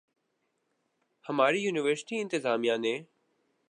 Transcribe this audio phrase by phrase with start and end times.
[1.25, 2.95] ہماری یونیورسٹی انتظامیہ نے